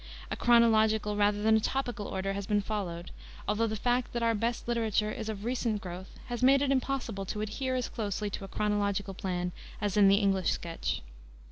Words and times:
A 0.31 0.35
chronological 0.35 1.15
rather 1.15 1.43
than 1.43 1.55
a 1.55 1.59
topical 1.59 2.07
order 2.07 2.33
has 2.33 2.47
been 2.47 2.59
followed, 2.59 3.11
although 3.47 3.67
the 3.67 3.75
fact 3.75 4.13
that 4.13 4.23
our 4.23 4.33
best 4.33 4.67
literature 4.67 5.11
is 5.11 5.29
of 5.29 5.45
recent 5.45 5.79
growth 5.79 6.09
has 6.25 6.41
made 6.41 6.63
it 6.63 6.71
impossible 6.71 7.23
to 7.27 7.41
adhere 7.41 7.75
as 7.75 7.87
closely 7.87 8.31
to 8.31 8.43
a 8.43 8.47
chronological 8.47 9.13
plan 9.13 9.51
as 9.79 9.97
in 9.97 10.07
the 10.07 10.15
English 10.15 10.49
sketch. 10.49 11.03